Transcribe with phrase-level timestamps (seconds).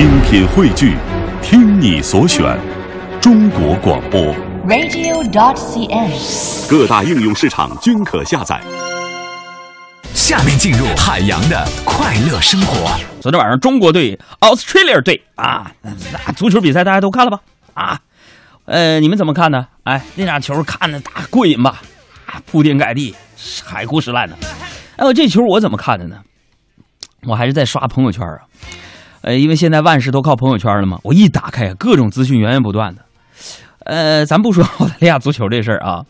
[0.00, 0.96] 精品汇聚，
[1.42, 2.58] 听你所选，
[3.20, 4.34] 中国广播。
[4.66, 6.70] radio.dot.cn，。
[6.70, 8.58] 各大应用市场均可下载。
[10.14, 12.98] 下面进入海洋的快乐生活。
[13.20, 17.40] 昨天晚上中国队 Australia 队啊，那足球比赛大家都看了吧？
[17.74, 18.00] 啊，
[18.64, 19.66] 呃，你们怎么看呢？
[19.84, 21.82] 哎，那俩球看的大过瘾吧？
[22.24, 23.14] 啊，铺天盖地，
[23.62, 24.34] 海枯石烂的。
[24.96, 26.16] 哎，我这球我怎么看的呢？
[27.24, 28.38] 我还是在刷朋友圈啊。
[29.22, 33.02] 呃，因为现在万事都靠朋友圈了嘛，我一打开，各种资讯源源不断的。
[33.84, 36.04] 呃，咱不说澳大利亚足球这事儿啊，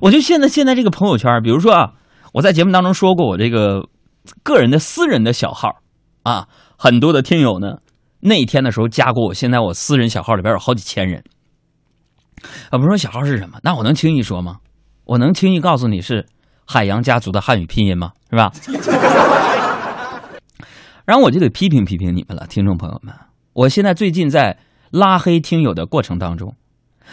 [0.00, 1.92] 我就现在现在这个朋友圈，比如说啊，
[2.32, 3.88] 我在节目当中说过我这个
[4.42, 5.76] 个人的私人的小号
[6.22, 7.78] 啊，很多的听友呢
[8.20, 11.22] 那天的时候加过我，现在我私人小号里边有好几千人。
[12.70, 13.58] 啊，不是说小号是什么？
[13.62, 14.58] 那我能轻易说吗？
[15.04, 16.26] 我能轻易告诉你是
[16.66, 18.12] 海洋家族的汉语拼音吗？
[18.30, 18.50] 是吧？
[21.04, 23.14] 然后我就得批评批评你们了，听众朋友们。
[23.52, 24.58] 我现在最近在
[24.90, 26.56] 拉黑听友的过程当中，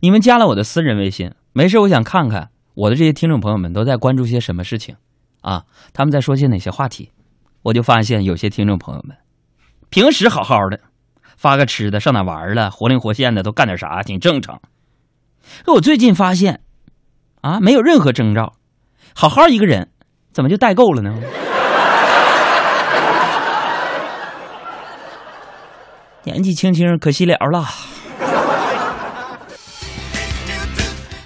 [0.00, 4.96] 你们加了我的私人微信，没事，我想看看我的这些听众朋友们都在关注些什么事情
[5.40, 5.64] 啊？
[5.92, 7.10] 他们在说些哪些话题？
[7.62, 9.16] 我就发现有些听众朋友们
[9.90, 10.80] 平时好好的，
[11.36, 14.62] 发个吃的，上哪玩了，活灵活现的都干点啥，挺正常。
[15.64, 16.60] 可我最近发现，
[17.40, 18.54] 啊，没有任何征兆，
[19.14, 19.90] 好好一个人，
[20.32, 21.18] 怎么就代购了呢？
[26.24, 27.64] 年纪轻轻可惜了了。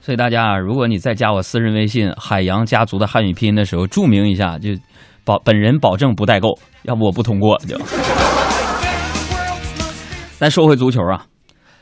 [0.00, 4.70] 所以大家，如果你再加我私人微信“海洋家族”的汉语拼音的时候，注明一下，就
[5.24, 7.78] 保本人保证不代购，要不我不通过就。
[10.38, 11.26] 咱说回足球啊，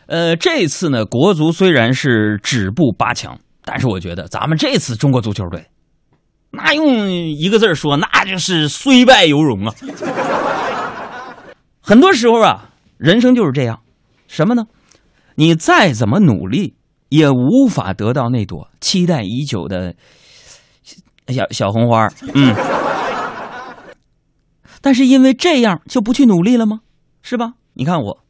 [0.06, 5.64] 呃，这次呢，国足虽然是止步八强，但是我觉得咱们这次中国足球队，
[6.50, 9.74] 那用一个字说，那就是虽败犹荣啊。
[11.80, 12.65] 很多时候啊，
[12.96, 13.82] 人生就是这样，
[14.26, 14.66] 什么呢？
[15.36, 16.76] 你再怎么努力，
[17.10, 19.94] 也无法得到那朵期待已久的
[21.28, 22.08] 小小红花。
[22.34, 22.54] 嗯，
[24.80, 26.80] 但是因为这样就不去努力了吗？
[27.22, 27.54] 是吧？
[27.74, 28.24] 你看我，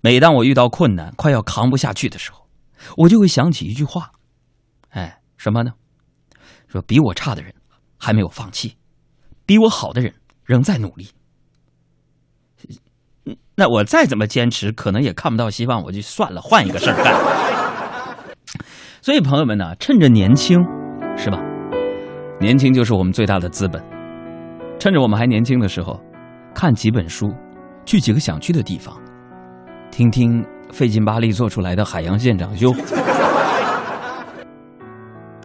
[0.00, 2.48] 每当我遇到困难、快要扛不下去的时候，
[2.96, 4.12] 我就会想起一句话，
[4.88, 5.72] 哎，什么呢？
[6.68, 7.52] 说比我差的人
[7.98, 8.76] 还没有放弃，
[9.44, 11.08] 比我好的人仍在努力。
[13.58, 17.14] 那我再怎么坚持，可能也看不到希望，我就算了，换一个事儿干。
[19.00, 20.62] 所以朋友们呢，趁着年轻，
[21.16, 21.40] 是吧？
[22.38, 23.82] 年轻就是我们最大的资本。
[24.78, 25.98] 趁着我们还年轻的时候，
[26.54, 27.32] 看几本书，
[27.86, 28.94] 去几个想去的地方，
[29.90, 32.74] 听听费劲巴力做出来的海洋现场秀，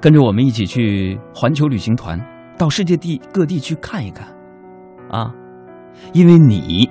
[0.02, 2.20] 跟着我们一起去环球旅行团，
[2.58, 4.28] 到世界地各地去看一看，
[5.10, 5.32] 啊，
[6.12, 6.91] 因为你。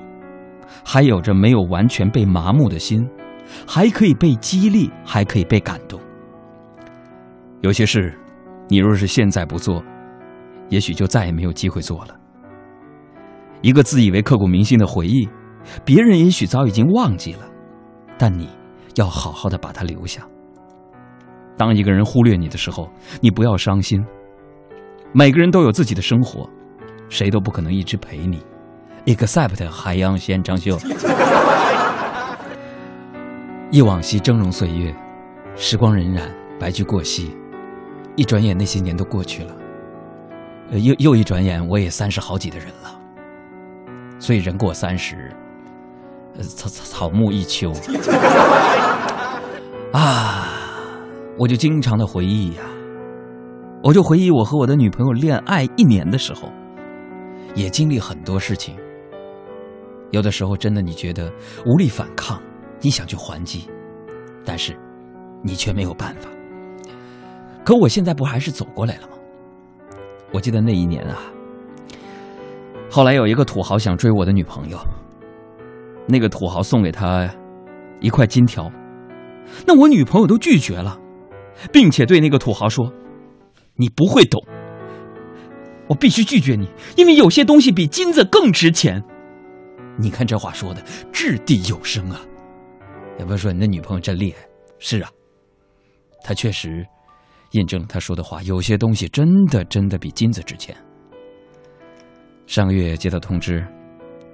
[0.92, 3.08] 还有着没有完全被麻木的心，
[3.64, 6.00] 还可以被激励，还可以被感动。
[7.60, 8.12] 有些事，
[8.68, 9.80] 你若是现在不做，
[10.68, 12.16] 也许就再也没有机会做了。
[13.62, 15.28] 一个自以为刻骨铭心的回忆，
[15.84, 17.48] 别人也许早已经忘记了，
[18.18, 18.48] 但你
[18.96, 20.26] 要好好的把它留下。
[21.56, 22.90] 当一个人忽略你的时候，
[23.20, 24.04] 你不要伤心。
[25.12, 26.50] 每个人都有自己的生活，
[27.08, 28.42] 谁都不可能一直陪你。
[29.06, 30.78] Except 海洋现场秀，
[33.70, 34.94] 忆往昔峥嵘岁月，
[35.56, 36.22] 时光荏苒，
[36.60, 37.34] 白驹过隙，
[38.14, 39.54] 一转眼那些年都过去了，
[40.70, 43.00] 又又一转眼我也三十好几的人了，
[44.18, 45.34] 所以人过三十，
[46.42, 47.72] 草草草木一秋，
[49.92, 50.46] 啊，
[51.38, 52.62] 我就经常的回忆呀、
[53.82, 56.52] 我就回忆我和我的女朋友恋爱一年的时候，
[57.54, 58.76] 也经历很多事情。
[60.10, 61.32] 有的时候，真的你觉得
[61.65, 62.41] 无力反抗，
[62.81, 63.69] 你想去还击，
[64.44, 64.76] 但是
[65.43, 66.28] 你却没有办法。
[67.65, 69.15] 可我现在不还是走过来了吗？
[70.32, 71.19] 我记得那一年啊，
[72.91, 74.78] 后来有一个土豪想追我的女朋友，
[76.06, 77.28] 那个土豪送给他
[78.01, 78.71] 一块金条，
[79.66, 80.98] 那我女朋友都拒绝了，
[81.72, 82.92] 并且对那个土豪说
[83.77, 84.42] ：“你不会懂，
[85.89, 89.04] 我必须拒绝你，因为有些东西比金子更值钱。”
[90.00, 90.82] 你看这话说的
[91.12, 92.20] 掷地有声啊！
[93.18, 94.38] 要不说你的女朋友真厉害，
[94.78, 95.10] 是啊，
[96.24, 96.86] 她确实
[97.50, 100.74] 印证了他说的话，有些东西真的真的比金子值钱。
[102.47, 103.62] 上个月接到通知，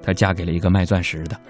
[0.01, 1.41] 她嫁给了一个卖钻石的。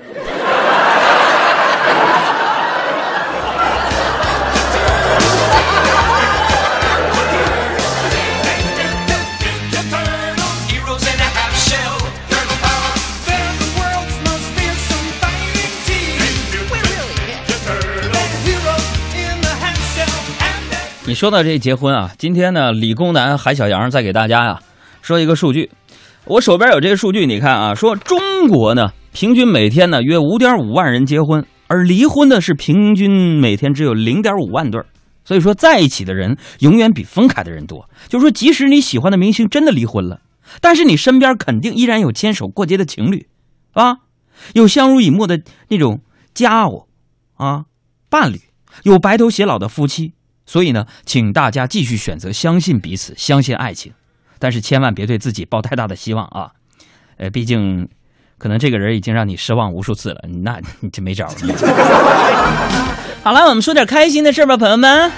[21.09, 24.59] 你说到这结婚啊，今天呢，理工男海小杨再给大家呀
[25.03, 25.71] 说一个数据，
[26.25, 34.87] 我手边有这个数据，你看啊，说中国呢平均每天呢约五点五万人结婚，而离婚的是平均每天只有零点五万对儿，
[35.25, 37.89] 所以说在一起的人永远比分开的人多。
[38.09, 40.23] 就是说，即使你喜欢的明星真的离婚了，
[40.61, 43.29] 但是你身边肯定依然有牵手过节的情侣，
[43.75, 43.99] 啊，
[44.55, 46.01] 有相濡以沫的那种
[46.35, 46.89] 家伙
[47.37, 47.67] 啊
[48.11, 48.41] 伴侣，
[48.83, 50.15] 有白头偕老的夫妻。
[50.47, 53.93] 所以呢，请大家继续选择相信彼此，相信爱情，
[54.39, 56.53] 但是千万别对自己抱太大的希望啊！
[57.17, 57.89] 呃，毕竟，
[58.39, 61.35] 可能这个人已经让你失望无数次了，那你就没招了。
[63.25, 65.11] 好了，我们说点开心的事吧，朋友们。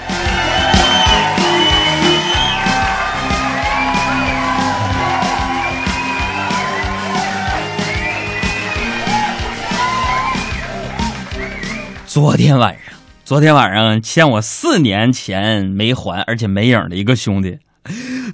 [12.07, 12.98] 昨天晚上。
[13.29, 17.59] 昨天晚上欠我四年前没还，而且没影的一个兄弟，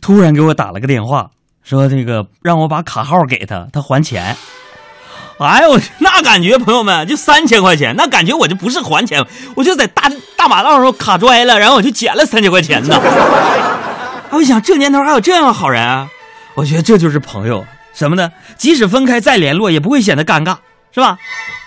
[0.01, 1.31] 突然给我打了个电话，
[1.65, 4.37] 说这个让我把卡号给他，他还钱。
[5.37, 9.21] 哎呦，那感觉朋友们就三千块钱，那感觉我就不是还钱，
[9.57, 12.97] 我就在大大马道上卡拽了，然后我就捡了三千块钱呢。
[14.31, 16.09] 我想这年头还有这样的好人，啊，
[16.53, 18.31] 我觉得这就是朋友什么呢？
[18.55, 20.55] 即使分开再联络也不会显得尴尬，
[20.93, 21.17] 是吧？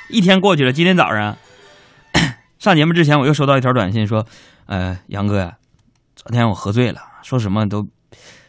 [0.08, 1.36] 一天过去了，今天早上。
[2.58, 4.26] 上节目之前，我又收到一条短信，说
[4.66, 5.56] ：“呃，杨哥呀，
[6.16, 7.86] 昨天我喝醉了，说什么都，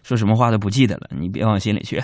[0.01, 2.03] 说什么话都不记得了，你别往心里去。”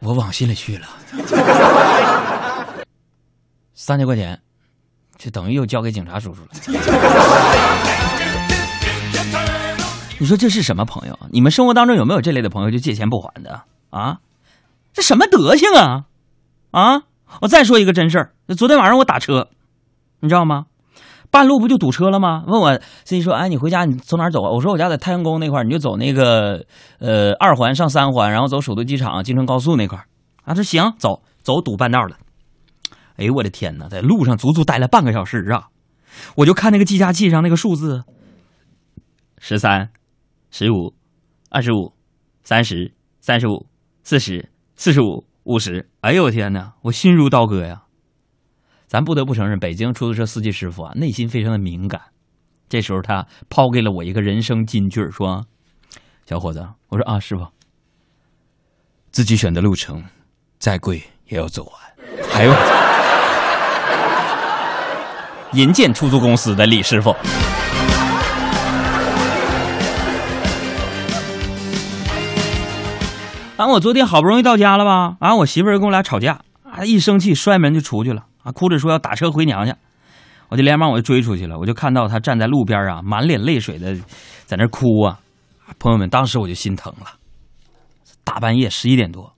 [0.00, 0.86] 我往心里去了，
[3.74, 4.40] 三千块钱，
[5.18, 6.48] 就等于又交给警察叔叔了。
[10.18, 11.18] 你说这是什么朋友？
[11.30, 14.18] 你们生活当中有没有这类的朋友，就借钱不还的啊？
[14.92, 16.04] 这什么德行啊？
[16.70, 17.02] 啊！
[17.42, 19.48] 我再说一个真事儿，昨天晚上我打车，
[20.20, 20.66] 你知道吗？
[21.30, 22.44] 半路不就堵车了吗？
[22.46, 22.74] 问我
[23.04, 26.64] 司机说：“哎，你回家你从哪儿走啊？”我说：“我家在太阳宫那块儿，你就走那个
[26.98, 30.06] 呃二环上三环，然后走首都机场京承高速那块儿。”
[30.44, 32.16] 啊，说行，走走堵半道了。
[33.16, 35.68] 哎呦我的天哪，在路上足足待了半个小时啊！
[36.36, 38.04] 我就看那个计价器上那个数字，
[39.38, 39.90] 十三。
[40.58, 40.94] 十五，
[41.50, 41.92] 二十五，
[42.42, 43.66] 三十，三十五，
[44.02, 45.86] 四十，四十五，五十。
[46.00, 47.82] 哎呦我天哪，我心如刀割呀！
[48.86, 52.00] 咱不得不承认，北京出租车司机师傅啊，内心非常的敏感。
[52.70, 55.44] 这时候他抛给了我一个人生金句说
[56.24, 57.46] ：“小伙子，我说啊，师傅，
[59.10, 60.02] 自己选的路程，
[60.58, 61.74] 再贵也要走完。”
[62.32, 62.54] 还有，
[65.52, 67.14] 银建出租公司的李师傅。
[73.56, 73.66] 啊！
[73.66, 75.16] 我昨天好不容易到家了吧？
[75.18, 75.34] 啊！
[75.34, 76.84] 我媳妇儿跟我俩吵架，啊！
[76.84, 78.52] 一生气摔门就出去了，啊！
[78.52, 79.74] 哭着说要打车回娘家，
[80.50, 83.96] 我就连忙我就追出去了，我就看到她站在路边啊，满脸泪水的
[84.44, 85.18] 在那哭啊！
[85.78, 87.06] 朋友们，当时我就心疼了，
[88.24, 89.32] 大半夜十一点多，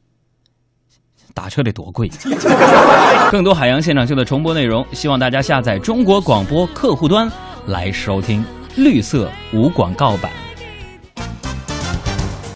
[1.32, 2.10] 打车得多贵？
[3.30, 7.30] 更多海洋现场秀的重播内容，希望大家下载中国广播客户端
[7.66, 8.44] 来收听
[8.76, 10.47] 绿色无广告版。